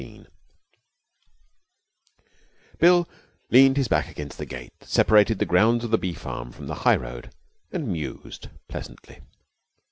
19 0.01 0.27
Bill 2.79 3.07
leaned 3.51 3.77
his 3.77 3.87
back 3.87 4.09
against 4.09 4.39
the 4.39 4.47
gate 4.47 4.73
that 4.79 4.89
separated 4.89 5.37
the 5.37 5.45
grounds 5.45 5.83
of 5.83 5.91
the 5.91 5.99
bee 5.99 6.15
farm 6.15 6.51
from 6.51 6.65
the 6.65 6.73
high 6.89 6.95
road 6.95 7.31
and 7.71 7.87
mused 7.89 8.47
pleasantly. 8.67 9.21